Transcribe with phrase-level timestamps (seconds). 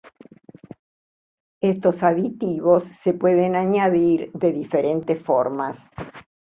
[1.61, 5.77] Estos aditivos se puede añadir de diferentes formas.